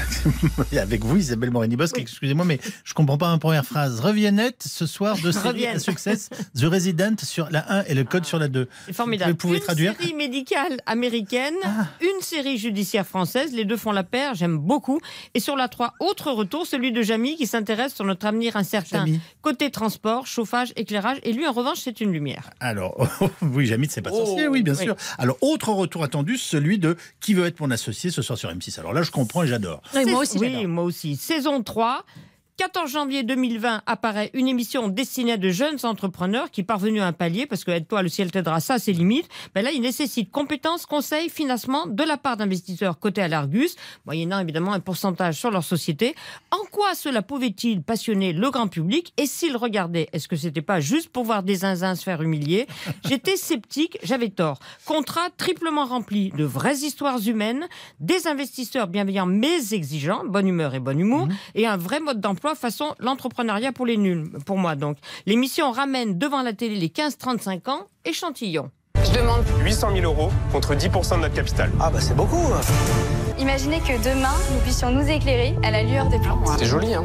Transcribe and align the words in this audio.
Avec 0.76 1.04
vous, 1.04 1.16
Isabelle 1.16 1.50
Morini-Bosque, 1.50 1.98
excusez-moi, 1.98 2.44
mais 2.44 2.60
je 2.84 2.94
comprends 2.94 3.18
pas 3.18 3.30
ma 3.30 3.38
première 3.38 3.64
phrase. 3.64 4.00
Reviennette 4.00 4.62
ce 4.66 4.86
soir 4.86 5.16
de 5.22 5.30
série 5.32 5.66
à 5.66 5.78
Success, 5.78 6.30
The 6.58 6.64
Resident 6.64 7.14
sur 7.22 7.48
la 7.50 7.80
1 7.80 7.84
et 7.84 7.94
le 7.94 8.04
code 8.04 8.24
sur 8.24 8.38
la 8.38 8.48
2. 8.48 8.68
C'est 8.86 8.92
formidable. 8.92 9.30
Vous 9.32 9.36
pouvez 9.36 9.58
une 9.58 9.62
traduire 9.64 9.94
série 9.98 10.14
médicale 10.14 10.78
américaine, 10.86 11.54
Ah. 11.64 11.86
une 12.00 12.20
série 12.20 12.58
judiciaire 12.58 13.06
française, 13.06 13.52
les 13.52 13.64
deux 13.64 13.76
font 13.76 13.92
la 13.92 14.04
paire, 14.04 14.34
j'aime 14.34 14.58
beaucoup. 14.58 15.00
Et 15.34 15.40
sur 15.40 15.56
la 15.56 15.68
3, 15.68 15.94
autre 16.00 16.30
retour, 16.32 16.66
celui 16.66 16.92
de 16.92 17.02
Jamy 17.02 17.36
qui 17.36 17.46
s'intéresse 17.46 17.94
sur 17.94 18.04
notre 18.04 18.26
avenir 18.26 18.56
incertain. 18.56 19.04
Côté 19.42 19.70
transport, 19.70 20.26
chauffage, 20.26 20.72
éclairage, 20.76 21.18
et 21.22 21.32
lui 21.32 21.46
en 21.46 21.52
revanche 21.52 21.78
c'est 21.82 22.00
une 22.00 22.12
lumière. 22.12 22.50
Alors, 22.60 23.08
oui, 23.42 23.66
Jamie, 23.66 23.86
c'est 23.90 24.02
pas 24.02 24.10
Oh, 24.12 24.24
sorcier, 24.24 24.48
oui, 24.48 24.62
bien 24.62 24.74
oui. 24.74 24.84
sûr. 24.84 24.96
Alors, 25.18 25.36
autre 25.40 25.70
retour 25.72 26.02
attendu, 26.04 26.36
celui 26.36 26.78
de 26.78 26.96
Qui 27.20 27.34
veut 27.34 27.46
être 27.46 27.60
mon 27.60 27.70
associé 27.70 28.10
ce 28.10 28.22
soir 28.22 28.38
sur 28.38 28.50
M6. 28.50 28.78
Alors 28.80 28.92
là, 28.92 29.02
je 29.02 29.10
comprends 29.10 29.42
et 29.42 29.46
j'adore. 29.46 29.82
Oui, 29.94 30.04
moi 30.06 30.20
aussi, 30.20 30.38
Oui, 30.38 30.66
moi 30.66 30.84
aussi. 30.84 31.16
Saison 31.16 31.62
3. 31.62 32.04
14 32.56 32.90
janvier 32.90 33.22
2020 33.22 33.82
apparaît 33.84 34.30
une 34.32 34.48
émission 34.48 34.88
destinée 34.88 35.32
à 35.32 35.36
de 35.36 35.50
jeunes 35.50 35.76
entrepreneurs 35.82 36.50
qui, 36.50 36.62
parvenus 36.62 37.02
à 37.02 37.06
un 37.06 37.12
palier, 37.12 37.44
parce 37.44 37.64
que 37.64 37.70
aide-toi, 37.70 38.02
le 38.02 38.08
ciel 38.08 38.30
t'aidera, 38.30 38.60
ça, 38.60 38.78
c'est 38.78 38.92
limite, 38.92 39.28
ben 39.54 39.62
là, 39.62 39.72
il 39.72 39.82
nécessite 39.82 40.30
compétences, 40.30 40.86
conseils, 40.86 41.28
financement 41.28 41.86
de 41.86 42.02
la 42.02 42.16
part 42.16 42.38
d'investisseurs 42.38 42.98
cotés 42.98 43.20
à 43.20 43.28
l'Argus, 43.28 43.76
moyennant 44.06 44.38
évidemment 44.40 44.72
un 44.72 44.80
pourcentage 44.80 45.34
sur 45.34 45.50
leur 45.50 45.64
société. 45.64 46.14
En 46.50 46.64
quoi 46.72 46.94
cela 46.94 47.20
pouvait-il 47.20 47.82
passionner 47.82 48.32
le 48.32 48.50
grand 48.50 48.68
public? 48.68 49.12
Et 49.18 49.26
s'ils 49.26 49.58
regardaient, 49.58 50.08
est-ce 50.14 50.26
que 50.26 50.36
c'était 50.36 50.62
pas 50.62 50.80
juste 50.80 51.10
pour 51.10 51.24
voir 51.24 51.42
des 51.42 51.56
zinzins 51.56 51.94
se 51.94 52.04
faire 52.04 52.22
humilier? 52.22 52.66
J'étais 53.06 53.36
sceptique, 53.36 53.98
j'avais 54.02 54.30
tort. 54.30 54.60
Contrat 54.86 55.28
triplement 55.36 55.84
rempli 55.84 56.30
de 56.30 56.44
vraies 56.44 56.78
histoires 56.78 57.20
humaines, 57.26 57.66
des 58.00 58.26
investisseurs 58.26 58.86
bienveillants 58.86 59.26
mais 59.26 59.74
exigeants, 59.74 60.24
bonne 60.24 60.48
humeur 60.48 60.74
et 60.74 60.80
bon 60.80 60.98
humour, 60.98 61.28
et 61.54 61.66
un 61.66 61.76
vrai 61.76 62.00
mode 62.00 62.22
d'emploi 62.22 62.45
façon 62.54 62.94
l'entrepreneuriat 62.98 63.72
pour 63.72 63.86
les 63.86 63.96
nuls, 63.96 64.30
pour 64.44 64.58
moi 64.58 64.76
donc. 64.76 64.98
L'émission 65.26 65.70
ramène 65.72 66.18
devant 66.18 66.42
la 66.42 66.52
télé 66.52 66.76
les 66.76 66.88
15-35 66.88 67.70
ans, 67.70 67.86
échantillon. 68.04 68.70
Je 69.04 69.18
demande 69.18 69.44
800 69.62 69.88
000 69.94 70.04
euros 70.04 70.30
contre 70.52 70.74
10% 70.74 71.16
de 71.16 71.20
notre 71.22 71.34
capital. 71.34 71.70
Ah 71.80 71.90
bah 71.90 72.00
c'est 72.00 72.16
beaucoup. 72.16 72.52
Imaginez 73.38 73.80
que 73.80 74.02
demain, 74.02 74.34
nous 74.52 74.60
puissions 74.60 74.90
nous 74.90 75.06
éclairer 75.08 75.54
à 75.62 75.70
la 75.70 75.82
lueur 75.82 76.08
des 76.08 76.18
plantes. 76.18 76.48
C'est 76.58 76.64
joli, 76.64 76.94
hein 76.94 77.04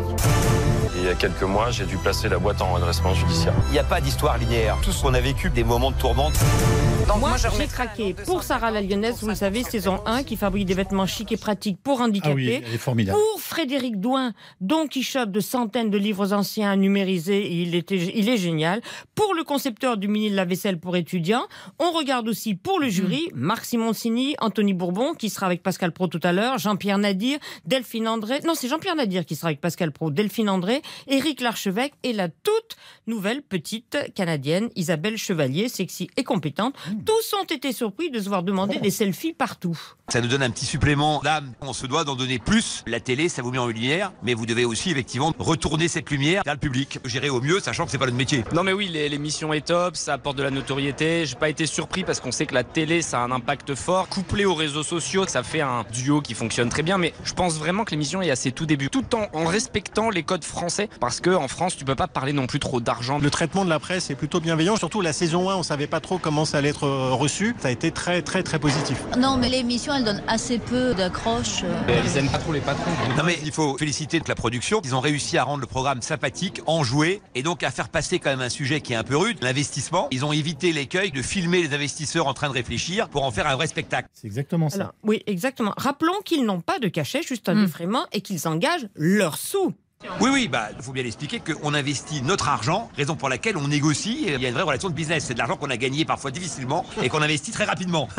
Il 1.02 1.08
y 1.08 1.10
a 1.10 1.16
quelques 1.16 1.42
mois, 1.42 1.72
j'ai 1.72 1.86
dû 1.86 1.98
placer 1.98 2.30
la 2.30 2.38
boîte 2.38 2.62
en 2.62 2.74
redressement 2.74 3.16
judiciaire. 3.16 3.56
Il 3.70 3.72
n'y 3.72 3.80
a 3.80 3.84
pas 3.84 4.00
d'histoire 4.02 4.38
linéaire. 4.38 4.78
Tout 4.84 4.92
ce 4.92 5.02
qu'on 5.02 5.16
a 5.16 5.20
vécu, 5.20 5.50
des 5.50 5.64
moments 5.64 5.90
de 5.90 5.96
tourmente. 5.98 6.34
moi, 7.20 7.32
j'ai 7.58 7.66
craqué 7.66 8.14
pour 8.14 8.44
Sarah 8.44 8.70
la 8.70 8.82
Lyonnaise, 8.82 9.16
vous 9.20 9.28
le 9.28 9.34
savez, 9.34 9.64
saison 9.64 10.00
1, 10.06 10.22
qui 10.22 10.38
fabrique 10.38 10.68
des 10.68 10.76
vêtements 10.76 11.08
chics 11.08 11.32
et 11.32 11.38
pratiques 11.38 11.80
pour 11.82 12.02
Ah 12.02 12.04
handicapés. 12.06 12.34
oui, 12.36 12.62
elle 12.64 12.76
est 12.76 12.78
formidable. 12.78 13.18
Pour 13.18 13.42
Frédéric 13.42 14.00
Douin, 14.00 14.34
Don 14.62 14.86
Quichotte 14.86 15.32
de 15.32 15.40
centaines 15.40 15.90
de 15.90 15.98
livres 15.98 16.34
anciens 16.34 16.70
à 16.72 16.76
numériser, 16.76 17.52
il, 17.52 17.74
était, 17.74 17.98
il 17.98 18.30
est 18.30 18.38
génial. 18.38 18.82
Pour 19.16 19.34
le 19.34 19.44
concepteur 19.44 19.98
du 19.98 20.08
mini 20.08 20.30
lave-vaisselle 20.30 20.80
pour 20.80 20.96
étudiants, 20.96 21.48
on 21.80 21.92
regarde 21.94 22.28
aussi 22.30 22.54
pour 22.54 22.80
le 22.80 22.90
jury 22.90 23.28
Marc 23.34 23.66
Simoncini, 23.66 24.36
Anthony 24.40 24.76
Bourbon, 24.76 25.16
qui 25.16 25.32
sera 25.32 25.48
avec 25.48 25.64
Pascal 25.64 25.94
Pro 25.94 26.06
tout 26.06 26.22
à 26.22 26.32
l'heure, 26.32 26.60
Jean-Pierre 26.60 27.00
Nadir, 27.00 27.40
Delphine 27.66 28.08
André, 28.08 28.40
non 28.46 28.54
c'est 28.54 28.68
Jean-Pierre 28.68 28.96
Nadir 28.96 29.26
qui 29.26 29.36
sera 29.36 29.48
avec 29.48 29.62
Pascal 29.62 29.92
Pro, 29.92 30.12
Delphine 30.12 30.50
André, 30.50 30.84
Éric 31.08 31.42
Larchevêque 31.42 31.94
et 32.04 32.14
la 32.14 32.30
toute 32.30 32.76
nouvelle 33.08 33.42
petite 33.42 33.98
canadienne 34.16 34.70
Isabelle 34.76 35.18
Chevalier, 35.18 35.70
sexy 35.70 36.10
et 36.18 36.24
compétente. 36.24 36.76
Tous 37.06 37.36
ont 37.40 37.44
été 37.46 37.72
surpris 37.74 38.10
de 38.12 38.20
se 38.20 38.30
voir 38.30 38.44
demander 38.44 38.78
des 38.80 38.92
selfies 38.92 39.34
partout. 39.34 39.80
Ça 40.10 40.22
nous 40.22 40.28
donne 40.28 40.44
un 40.44 40.50
petit 40.50 40.66
supplément 40.66 41.20
d'âme. 41.24 41.54
On 41.62 41.74
se 41.74 41.88
doit 41.88 42.04
d'en 42.04 42.16
donner 42.16 42.40
plus. 42.40 42.84
La 42.88 43.00
télé, 43.00 43.30
ça 43.30 43.42
vous 43.42 43.52
met 43.52 43.58
en 43.58 43.68
lumière, 43.68 44.12
mais 44.24 44.34
vous 44.34 44.46
devez 44.46 44.66
aussi 44.66 44.92
effectivement 44.92 45.34
retourner 45.40 45.88
cette 45.88 46.10
lumière 46.10 46.42
vers 46.46 46.54
le 46.54 46.60
public. 46.60 47.00
Gérer 47.06 47.30
au 47.30 47.42
mieux, 47.42 47.60
sachant 47.60 47.86
que 47.86 47.92
c'est 47.92 47.98
pas 47.98 48.06
notre 48.06 48.18
métier. 48.18 48.44
Non 48.54 48.64
mais 48.64 48.74
oui, 48.74 48.88
les- 48.88 49.10
l'émission 49.10 49.54
est 49.54 49.66
top, 49.68 49.96
ça 49.96 50.14
apporte 50.14 50.38
de 50.38 50.44
la 50.44 50.52
notoriété. 50.52 51.26
J'ai 51.26 51.36
pas 51.36 51.50
été 51.50 51.66
surpris 51.66 52.04
parce 52.04 52.20
qu'on 52.20 52.32
sait 52.32 52.46
que 52.46 52.54
la 52.54 52.64
télé, 52.64 53.02
ça 53.02 53.20
a 53.22 53.24
un 53.24 53.32
impact 53.32 53.76
fort. 53.76 54.08
Couplé 54.10 54.46
aux 54.46 54.54
réseaux 54.56 54.84
sociaux, 54.84 55.26
ça 55.28 55.44
fait 55.44 55.62
un 55.62 55.86
duo 55.92 56.22
qui 56.22 56.34
fonctionne 56.34 56.70
très 56.70 56.84
bien. 56.84 56.98
Mais 56.98 57.14
je 57.24 57.34
pense 57.34 57.56
vraiment 57.58 57.84
que 57.86 57.92
l'émission 57.92 58.22
est 58.22 58.32
à 58.32 58.36
ses 58.36 58.52
tout 58.52 58.66
débuts, 58.66 58.90
tout 58.90 59.06
en, 59.16 59.28
en 59.34 59.46
respectant 59.46 60.10
les 60.10 60.24
codes 60.24 60.44
français, 60.44 60.81
parce 61.00 61.22
que 61.22 61.30
en 61.30 61.48
France, 61.48 61.76
tu 61.78 61.86
peux 61.86 61.96
pas 61.96 62.08
parler 62.08 62.34
non 62.34 62.48
plus 62.48 62.60
trop 62.60 62.80
d'argent. 62.80 63.20
Le 63.20 63.30
traitement 63.30 63.66
de 63.66 63.70
la 63.70 63.80
presse 63.80 64.10
est 64.10 64.16
plutôt 64.16 64.40
bienveillant. 64.40 64.76
Surtout 64.76 65.02
la 65.02 65.14
saison 65.14 65.50
1, 65.50 65.56
on 65.56 65.64
savait 65.64 65.88
pas 65.88 66.00
trop 66.00 66.18
comment 66.18 66.46
ça 66.46 66.58
allait 66.58 66.70
être 66.70 66.86
euh, 66.86 67.14
reçu. 67.14 67.56
Ça 67.60 67.70
a 67.70 67.72
été 67.72 67.92
très 67.92 68.22
très 68.22 68.44
très 68.44 68.60
positif. 68.60 68.98
Non, 69.18 69.38
mais 69.38 69.50
l'émission, 69.50 69.94
elle 69.94 70.04
donne 70.04 70.22
assez 70.28 70.60
peu 70.60 70.94
d'accroche. 70.94 71.64
Ils 72.06 72.18
aiment 72.18 72.30
pas 72.30 72.38
trop 72.38 72.54
les 72.54 72.60
patrons. 72.60 72.92
Non 73.18 73.24
mais 73.24 73.38
il 73.44 73.52
faut 73.52 73.78
féliciter 73.78 74.20
toute 74.20 74.28
la 74.28 74.36
production. 74.36 74.82
Ils 74.84 74.96
ont 74.96 75.00
réussi 75.00 75.38
à 75.38 75.44
rendre 75.44 75.62
le 75.62 75.68
programme 75.68 76.02
sympathique, 76.02 76.62
enjoué, 76.66 77.22
et 77.36 77.44
donc 77.44 77.64
à 77.64 77.72
faire 77.72 77.90
passer 77.90 78.20
quand 78.20 78.30
même 78.30 78.42
un 78.42 78.50
sujet 78.50 78.82
qui 78.82 78.94
est 78.94 78.96
un 78.96 79.04
peu 79.04 79.18
rude, 79.18 79.38
l'investissement. 79.42 80.08
Ils 80.12 80.26
ont 80.26 80.32
évité 80.32 80.72
l'écueil 80.72 81.12
de 81.12 81.22
filmer 81.22 81.62
les 81.62 81.74
investisseurs 81.74 82.28
en 82.28 82.34
train 82.34 82.48
de 82.48 82.54
réfléchir 82.54 83.10
pour 83.10 83.24
en 83.24 83.32
faire 83.32 83.48
un 83.48 83.56
vrai 83.56 83.68
spectacle. 83.68 84.10
C'est 84.14 84.28
exactement 84.28 84.70
ça. 84.70 84.76
Alors, 84.76 84.94
oui, 85.04 85.24
exactement. 85.28 85.74
Rappelons 85.78 86.20
qu'ils 86.26 86.46
n'ont 86.46 86.62
pas 86.62 86.80
de 86.80 86.88
cachet, 86.88 87.22
juste 87.24 87.50
un 87.50 87.56
défraiement, 87.56 88.06
et 88.12 88.22
qu'ils 88.22 88.48
engagent 88.48 88.88
leurs 88.96 89.38
sous. 89.38 89.74
Oui, 90.20 90.30
oui, 90.34 90.48
bah, 90.48 90.70
faut 90.82 90.92
bien 90.92 91.06
expliquer 91.06 91.40
qu'on 91.40 91.74
investit 91.74 92.22
notre 92.24 92.50
argent, 92.50 92.90
raison 92.98 93.16
pour 93.16 93.30
laquelle 93.30 93.58
on 93.58 93.68
négocie. 93.68 94.26
et 94.28 94.34
Il 94.34 94.42
y 94.42 94.46
a 94.46 94.50
une 94.50 94.54
vraie 94.56 94.64
relation 94.64 94.90
de 94.90 94.94
business. 94.94 95.26
C'est 95.26 95.34
de 95.34 95.40
l'argent 95.40 95.56
qu'on 95.58 95.70
a 95.70 95.78
gagné 95.78 96.06
parfois 96.06 96.32
difficilement 96.32 96.86
et 97.02 97.10
qu'on 97.10 97.22
investit 97.22 97.52
très 97.52 97.66
rapidement. 97.66 98.08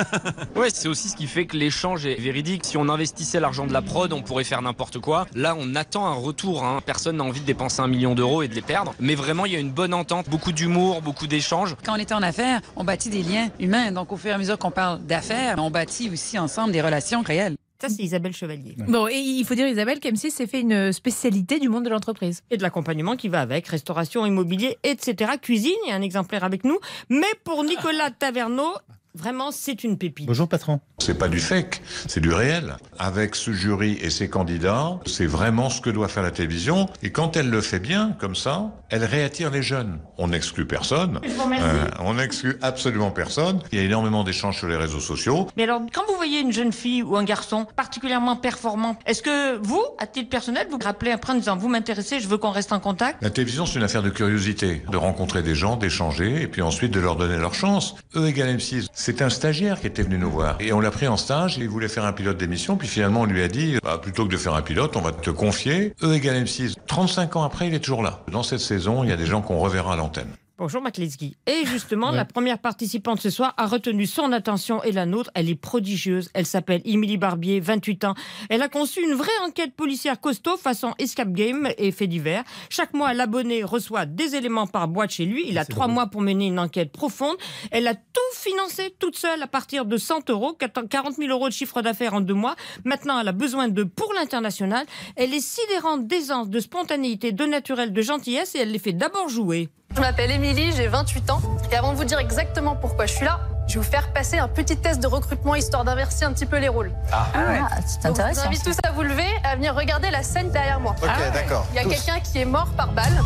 Ouais, 0.56 0.68
c'est 0.72 0.86
aussi 0.88 1.08
ce 1.08 1.16
qui 1.16 1.26
fait 1.26 1.46
que 1.46 1.56
l'échange 1.56 2.04
est 2.06 2.14
véridique. 2.20 2.64
Si 2.64 2.76
on 2.76 2.88
investissait 2.88 3.40
l'argent 3.40 3.66
de 3.66 3.72
la 3.72 3.82
prod, 3.82 4.12
on 4.12 4.22
pourrait 4.22 4.44
faire 4.44 4.60
n'importe 4.62 4.98
quoi. 4.98 5.26
Là, 5.34 5.56
on 5.58 5.74
attend 5.74 6.06
un 6.06 6.12
retour. 6.14 6.64
hein. 6.64 6.80
Personne 6.84 7.16
n'a 7.16 7.24
envie 7.24 7.40
de 7.40 7.46
dépenser 7.46 7.80
un 7.80 7.88
million 7.88 8.14
d'euros 8.14 8.42
et 8.42 8.48
de 8.48 8.54
les 8.54 8.60
perdre. 8.62 8.94
Mais 9.00 9.14
vraiment, 9.14 9.46
il 9.46 9.52
y 9.52 9.56
a 9.56 9.58
une 9.58 9.70
bonne 9.72 9.94
entente, 9.94 10.28
beaucoup 10.28 10.52
d'humour, 10.52 11.00
beaucoup 11.02 11.26
d'échanges. 11.26 11.74
Quand 11.84 11.94
on 11.94 11.96
est 11.96 12.12
en 12.12 12.22
affaires, 12.22 12.60
on 12.76 12.84
bâtit 12.84 13.08
des 13.10 13.22
liens 13.22 13.48
humains. 13.58 13.90
Donc, 13.92 14.12
au 14.12 14.16
fur 14.16 14.30
et 14.30 14.34
à 14.34 14.38
mesure 14.38 14.58
qu'on 14.58 14.70
parle 14.70 15.00
d'affaires, 15.04 15.56
on 15.58 15.70
bâtit 15.70 16.10
aussi 16.10 16.38
ensemble 16.38 16.72
des 16.72 16.82
relations 16.82 17.22
réelles. 17.22 17.56
Ça, 17.82 17.88
c'est 17.88 18.04
Isabelle 18.04 18.32
Chevalier. 18.32 18.76
Bon, 18.86 19.08
et 19.08 19.16
il 19.16 19.44
faut 19.44 19.56
dire, 19.56 19.66
Isabelle, 19.66 19.98
qu'M6 19.98 20.30
s'est 20.30 20.46
fait 20.46 20.60
une 20.60 20.92
spécialité 20.92 21.58
du 21.58 21.68
monde 21.68 21.84
de 21.84 21.88
l'entreprise. 21.88 22.44
Et 22.52 22.56
de 22.56 22.62
l'accompagnement 22.62 23.16
qui 23.16 23.28
va 23.28 23.40
avec, 23.40 23.66
restauration, 23.66 24.24
immobilier, 24.24 24.78
etc. 24.84 25.32
Cuisine, 25.42 25.74
il 25.86 25.88
y 25.88 25.92
a 25.92 25.96
un 25.96 26.02
exemplaire 26.02 26.44
avec 26.44 26.62
nous. 26.62 26.78
Mais 27.08 27.26
pour 27.42 27.64
Nicolas 27.64 28.12
Taverneau, 28.12 28.72
vraiment, 29.14 29.50
c'est 29.50 29.84
une 29.84 29.98
pépite. 29.98 30.26
Bonjour 30.26 30.48
patron. 30.48 30.80
C'est 30.98 31.18
pas 31.18 31.28
du 31.28 31.40
fake, 31.40 31.82
c'est 32.06 32.20
du 32.20 32.32
réel. 32.32 32.76
Avec 32.98 33.34
ce 33.34 33.52
jury 33.52 33.98
et 34.00 34.10
ses 34.10 34.28
candidats, 34.28 35.00
c'est 35.06 35.26
vraiment 35.26 35.68
ce 35.68 35.80
que 35.80 35.90
doit 35.90 36.08
faire 36.08 36.22
la 36.22 36.30
télévision. 36.30 36.88
Et 37.02 37.10
quand 37.10 37.36
elle 37.36 37.50
le 37.50 37.60
fait 37.60 37.80
bien, 37.80 38.16
comme 38.20 38.36
ça, 38.36 38.72
elle 38.88 39.04
réattire 39.04 39.50
les 39.50 39.62
jeunes. 39.62 39.98
On 40.18 40.28
n'exclut 40.28 40.66
personne. 40.66 41.20
Euh, 41.24 41.84
on 42.00 42.14
n'exclut 42.14 42.56
absolument 42.62 43.10
personne. 43.10 43.60
Il 43.72 43.78
y 43.78 43.82
a 43.82 43.84
énormément 43.84 44.22
d'échanges 44.22 44.58
sur 44.58 44.68
les 44.68 44.76
réseaux 44.76 45.00
sociaux. 45.00 45.48
Mais 45.56 45.64
alors, 45.64 45.80
quand 45.92 46.02
vous 46.06 46.14
voyez 46.14 46.40
une 46.40 46.52
jeune 46.52 46.72
fille 46.72 47.02
ou 47.02 47.16
un 47.16 47.24
garçon 47.24 47.66
particulièrement 47.76 48.36
performant, 48.36 48.96
est-ce 49.06 49.22
que 49.22 49.56
vous, 49.56 49.82
à 49.98 50.06
titre 50.06 50.30
personnel, 50.30 50.66
vous 50.70 50.78
vous 50.78 50.84
rappelez 50.84 51.10
après 51.10 51.32
en 51.32 51.36
disant 51.36 51.56
vous 51.56 51.68
m'intéressez, 51.68 52.20
je 52.20 52.28
veux 52.28 52.38
qu'on 52.38 52.50
reste 52.50 52.72
en 52.72 52.80
contact? 52.80 53.22
La 53.22 53.30
télévision, 53.30 53.66
c'est 53.66 53.78
une 53.78 53.84
affaire 53.84 54.02
de 54.02 54.10
curiosité, 54.10 54.82
de 54.90 54.96
rencontrer 54.96 55.42
des 55.42 55.54
gens, 55.54 55.76
d'échanger, 55.76 56.42
et 56.42 56.46
puis 56.46 56.62
ensuite 56.62 56.92
de 56.92 57.00
leur 57.00 57.16
donner 57.16 57.38
leur 57.38 57.54
chance. 57.54 57.96
E 58.14 58.26
égale 58.26 58.56
M6, 58.56 58.86
c'est 59.04 59.20
un 59.20 59.30
stagiaire 59.30 59.80
qui 59.80 59.88
était 59.88 60.04
venu 60.04 60.16
nous 60.16 60.30
voir. 60.30 60.56
Et 60.60 60.72
on 60.72 60.78
l'a 60.78 60.92
pris 60.92 61.08
en 61.08 61.16
stage, 61.16 61.56
il 61.58 61.68
voulait 61.68 61.88
faire 61.88 62.04
un 62.04 62.12
pilote 62.12 62.36
d'émission, 62.36 62.76
puis 62.76 62.86
finalement 62.86 63.22
on 63.22 63.24
lui 63.24 63.42
a 63.42 63.48
dit, 63.48 63.76
bah, 63.82 63.98
plutôt 64.00 64.24
que 64.26 64.30
de 64.30 64.36
faire 64.36 64.54
un 64.54 64.62
pilote, 64.62 64.96
on 64.96 65.00
va 65.00 65.10
te 65.10 65.30
confier 65.30 65.92
E 66.04 66.14
égale 66.14 66.44
M6. 66.44 66.76
35 66.86 67.34
ans 67.34 67.42
après, 67.42 67.66
il 67.66 67.74
est 67.74 67.80
toujours 67.80 68.04
là. 68.04 68.20
Dans 68.30 68.44
cette 68.44 68.60
saison, 68.60 69.02
il 69.02 69.10
y 69.10 69.12
a 69.12 69.16
des 69.16 69.26
gens 69.26 69.42
qu'on 69.42 69.58
reverra 69.58 69.94
à 69.94 69.96
l'antenne. 69.96 70.30
Bonjour 70.62 70.80
Maklitsky. 70.80 71.36
Et 71.48 71.66
justement, 71.66 72.10
Ouais. 72.10 72.16
la 72.16 72.24
première 72.24 72.60
participante 72.60 73.20
ce 73.20 73.30
soir 73.30 73.52
a 73.56 73.66
retenu 73.66 74.06
son 74.06 74.30
attention 74.30 74.80
et 74.84 74.92
la 74.92 75.06
nôtre. 75.06 75.28
Elle 75.34 75.50
est 75.50 75.56
prodigieuse. 75.56 76.30
Elle 76.34 76.46
s'appelle 76.46 76.80
Émilie 76.84 77.16
Barbier, 77.16 77.58
28 77.58 78.04
ans. 78.04 78.14
Elle 78.48 78.62
a 78.62 78.68
conçu 78.68 79.02
une 79.02 79.14
vraie 79.14 79.36
enquête 79.44 79.74
policière 79.74 80.20
costaud 80.20 80.56
façon 80.56 80.94
Escape 81.00 81.32
Game 81.32 81.68
et 81.78 81.90
fait 81.90 82.06
divers. 82.06 82.44
Chaque 82.70 82.94
mois, 82.94 83.12
l'abonné 83.12 83.64
reçoit 83.64 84.06
des 84.06 84.36
éléments 84.36 84.68
par 84.68 84.86
boîte 84.86 85.10
chez 85.10 85.24
lui. 85.24 85.46
Il 85.48 85.58
a 85.58 85.64
trois 85.64 85.88
mois 85.88 86.06
pour 86.06 86.20
mener 86.20 86.46
une 86.46 86.60
enquête 86.60 86.92
profonde. 86.92 87.34
Elle 87.72 87.88
a 87.88 87.96
tout 87.96 88.32
financé 88.32 88.94
toute 89.00 89.16
seule 89.18 89.42
à 89.42 89.48
partir 89.48 89.84
de 89.84 89.96
100 89.96 90.30
euros, 90.30 90.52
40 90.52 91.16
000 91.16 91.28
euros 91.32 91.48
de 91.48 91.52
chiffre 91.54 91.82
d'affaires 91.82 92.14
en 92.14 92.20
deux 92.20 92.34
mois. 92.34 92.54
Maintenant, 92.84 93.18
elle 93.18 93.26
a 93.26 93.32
besoin 93.32 93.66
de 93.66 93.82
pour 93.82 94.12
l'international. 94.14 94.86
Elle 95.16 95.34
est 95.34 95.40
sidérante 95.40 96.06
d'aisance, 96.06 96.48
de 96.50 96.60
spontanéité, 96.60 97.32
de 97.32 97.46
naturel, 97.46 97.92
de 97.92 98.00
gentillesse 98.00 98.54
et 98.54 98.58
elle 98.60 98.70
les 98.70 98.78
fait 98.78 98.92
d'abord 98.92 99.28
jouer. 99.28 99.68
Je 99.94 100.00
m'appelle 100.00 100.30
Émilie, 100.30 100.72
j'ai 100.72 100.88
28 100.88 101.30
ans. 101.30 101.40
Et 101.70 101.76
avant 101.76 101.92
de 101.92 101.96
vous 101.96 102.04
dire 102.04 102.18
exactement 102.18 102.76
pourquoi 102.76 103.06
je 103.06 103.14
suis 103.14 103.24
là, 103.24 103.40
je 103.68 103.74
vais 103.74 103.80
vous 103.80 103.90
faire 103.90 104.12
passer 104.12 104.38
un 104.38 104.48
petit 104.48 104.76
test 104.76 105.00
de 105.00 105.06
recrutement 105.06 105.54
histoire 105.54 105.84
d'inverser 105.84 106.24
un 106.24 106.32
petit 106.32 106.46
peu 106.46 106.58
les 106.58 106.68
rôles. 106.68 106.92
Ah, 107.12 107.26
ah 107.34 107.38
ouais. 107.38 107.60
ah 107.62 107.76
c'est 107.86 108.06
intéressant. 108.06 108.34
Je 108.34 108.34
vous 108.34 108.40
hein. 108.40 108.48
invite 108.48 108.64
tous 108.64 108.76
à 108.88 108.92
vous 108.92 109.02
lever, 109.02 109.28
à 109.44 109.56
venir 109.56 109.74
regarder 109.74 110.10
la 110.10 110.22
scène 110.22 110.50
derrière 110.50 110.80
moi. 110.80 110.94
Ok, 111.02 111.08
ah 111.08 111.30
d'accord. 111.30 111.66
Il 111.72 111.76
y 111.76 111.78
a 111.78 111.84
quelqu'un 111.84 112.20
qui 112.20 112.38
est 112.38 112.44
mort 112.44 112.68
par 112.76 112.92
balle. 112.92 113.20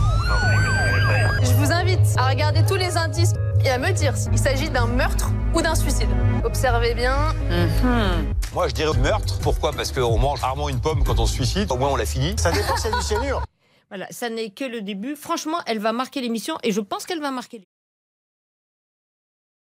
Je 1.42 1.52
vous 1.52 1.72
invite 1.72 2.06
à 2.16 2.28
regarder 2.28 2.64
tous 2.64 2.74
les 2.74 2.96
indices 2.96 3.34
et 3.64 3.70
à 3.70 3.78
me 3.78 3.90
dire 3.92 4.16
s'il 4.16 4.38
s'agit 4.38 4.70
d'un 4.70 4.86
meurtre 4.86 5.30
ou 5.54 5.62
d'un 5.62 5.74
suicide. 5.74 6.08
Observez 6.44 6.94
bien. 6.94 7.16
Mhm. 7.50 8.34
Moi, 8.54 8.68
je 8.68 8.74
dirais 8.74 8.96
meurtre. 8.98 9.38
Pourquoi? 9.40 9.72
Parce 9.72 9.92
qu'on 9.92 10.18
mange 10.18 10.40
rarement 10.40 10.68
une 10.68 10.80
pomme 10.80 11.04
quand 11.04 11.18
on 11.18 11.26
se 11.26 11.34
suicide. 11.34 11.70
Au 11.70 11.76
moins, 11.76 11.90
on 11.90 11.96
l'a 11.96 12.06
fini. 12.06 12.34
Ça 12.38 12.50
dépend, 12.50 12.76
c'est 12.76 12.92
du 12.92 13.02
cyanure. 13.02 13.42
Voilà, 13.88 14.06
ça 14.11 14.29
n'est 14.31 14.50
que 14.50 14.65
le 14.65 14.83
début. 14.83 15.17
Franchement, 15.17 15.59
elle 15.67 15.79
va 15.79 15.93
marquer 15.93 16.21
l'émission 16.21 16.59
et 16.62 16.73
je 16.73 16.81
pense 16.81 17.06
qu'elle 17.06 17.21
va 17.21 17.31
marquer. 17.31 17.67